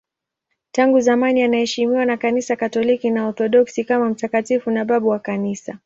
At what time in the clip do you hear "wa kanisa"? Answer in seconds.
5.07-5.79